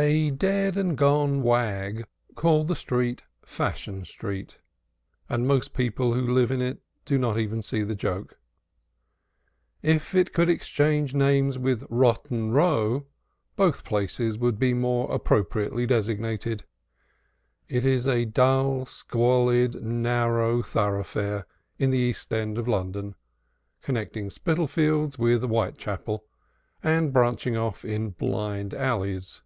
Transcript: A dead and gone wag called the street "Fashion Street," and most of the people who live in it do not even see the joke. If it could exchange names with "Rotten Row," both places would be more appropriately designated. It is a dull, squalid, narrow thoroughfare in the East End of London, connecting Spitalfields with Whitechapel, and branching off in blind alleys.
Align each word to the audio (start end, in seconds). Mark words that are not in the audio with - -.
A 0.00 0.30
dead 0.30 0.76
and 0.76 0.96
gone 0.96 1.42
wag 1.42 2.04
called 2.36 2.68
the 2.68 2.76
street 2.76 3.24
"Fashion 3.44 4.04
Street," 4.04 4.60
and 5.28 5.44
most 5.44 5.70
of 5.70 5.72
the 5.72 5.76
people 5.78 6.14
who 6.14 6.24
live 6.32 6.52
in 6.52 6.62
it 6.62 6.80
do 7.04 7.18
not 7.18 7.36
even 7.36 7.62
see 7.62 7.82
the 7.82 7.96
joke. 7.96 8.38
If 9.82 10.14
it 10.14 10.32
could 10.32 10.48
exchange 10.48 11.14
names 11.14 11.58
with 11.58 11.82
"Rotten 11.90 12.52
Row," 12.52 13.06
both 13.56 13.82
places 13.82 14.38
would 14.38 14.56
be 14.56 14.72
more 14.72 15.10
appropriately 15.12 15.84
designated. 15.84 16.62
It 17.68 17.84
is 17.84 18.06
a 18.06 18.24
dull, 18.24 18.86
squalid, 18.86 19.82
narrow 19.82 20.62
thoroughfare 20.62 21.44
in 21.76 21.90
the 21.90 21.98
East 21.98 22.32
End 22.32 22.56
of 22.56 22.68
London, 22.68 23.16
connecting 23.82 24.30
Spitalfields 24.30 25.18
with 25.18 25.42
Whitechapel, 25.42 26.24
and 26.84 27.12
branching 27.12 27.56
off 27.56 27.84
in 27.84 28.10
blind 28.10 28.72
alleys. 28.74 29.42